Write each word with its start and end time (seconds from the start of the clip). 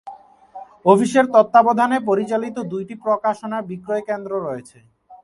অফিসের 0.85 1.25
তত্ত্বাবধানে 1.33 1.97
পরিচালিত 2.09 2.57
দুইটি 2.71 2.93
প্রকাশনা 3.05 3.57
বিক্রয় 3.69 4.03
কেন্দ্র 4.09 4.31
রয়েছে। 4.39 4.77